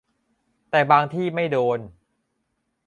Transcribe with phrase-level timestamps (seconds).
[0.69, 1.79] แต่บางที่ไม่โดน